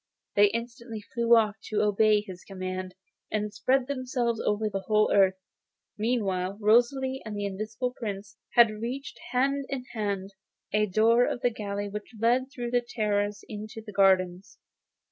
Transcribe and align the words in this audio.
They 0.35 0.47
instantly 0.47 1.01
flew 1.13 1.35
off 1.35 1.57
to 1.65 1.83
obey 1.83 2.21
his 2.21 2.43
commands, 2.43 2.95
and 3.31 3.53
spread 3.53 3.85
themselves 3.85 4.41
over 4.43 4.67
the 4.67 4.81
whole 4.87 5.11
earth. 5.13 5.35
Meantime 5.95 6.57
Rosalie 6.59 7.21
and 7.23 7.37
the 7.37 7.45
Invisible 7.45 7.93
Prince 7.93 8.35
had 8.55 8.71
reached, 8.81 9.19
hand 9.31 9.65
in 9.69 9.83
hand, 9.93 10.33
a 10.73 10.87
door 10.87 11.27
of 11.27 11.41
the 11.41 11.51
gallery 11.51 11.87
which 11.87 12.15
led 12.19 12.49
through 12.51 12.71
a 12.73 12.81
terrace 12.81 13.43
into 13.47 13.79
the 13.79 13.93
gardens. 13.93 14.57